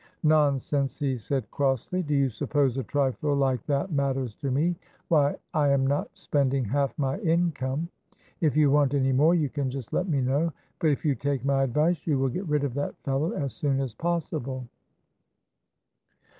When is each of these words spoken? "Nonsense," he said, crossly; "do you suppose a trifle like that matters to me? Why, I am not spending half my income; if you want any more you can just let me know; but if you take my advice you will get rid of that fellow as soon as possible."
"Nonsense," 0.23 0.97
he 0.97 1.15
said, 1.15 1.51
crossly; 1.51 2.01
"do 2.01 2.15
you 2.15 2.31
suppose 2.31 2.75
a 2.75 2.83
trifle 2.83 3.35
like 3.35 3.63
that 3.67 3.91
matters 3.91 4.33
to 4.33 4.49
me? 4.49 4.75
Why, 5.09 5.35
I 5.53 5.69
am 5.69 5.85
not 5.85 6.09
spending 6.17 6.65
half 6.65 6.97
my 6.97 7.19
income; 7.19 7.87
if 8.39 8.57
you 8.57 8.71
want 8.71 8.95
any 8.95 9.11
more 9.11 9.35
you 9.35 9.47
can 9.49 9.69
just 9.69 9.93
let 9.93 10.07
me 10.09 10.19
know; 10.19 10.53
but 10.79 10.87
if 10.89 11.05
you 11.05 11.13
take 11.13 11.45
my 11.45 11.61
advice 11.61 12.07
you 12.07 12.17
will 12.17 12.29
get 12.29 12.47
rid 12.47 12.63
of 12.63 12.73
that 12.73 12.97
fellow 13.03 13.33
as 13.33 13.53
soon 13.53 13.79
as 13.79 13.93
possible." 13.93 14.65